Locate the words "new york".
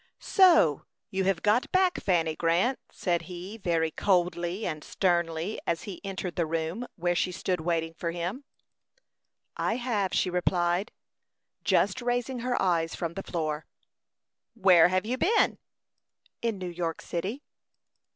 16.57-17.03